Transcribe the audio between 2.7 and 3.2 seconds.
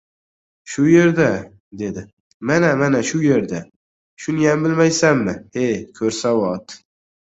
mana